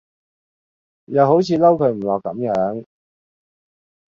[1.05, 2.83] 又好似嬲佢唔落咁樣